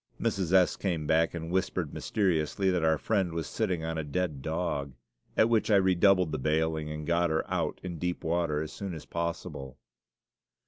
[0.19, 0.51] Mrs.
[0.51, 0.77] S.
[0.77, 4.93] came back and whispered mysteriously that our Friend was sitting on a dead dog,
[5.37, 8.95] at which I redoubled the bailing and got her out in deep water as soon
[8.95, 9.77] as possible.